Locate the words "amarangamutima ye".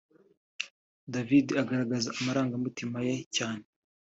2.19-3.15